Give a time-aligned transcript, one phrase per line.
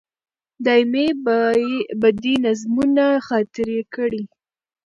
[0.65, 1.07] دایمي
[2.01, 4.23] به دي نظمونه خاطرې کړي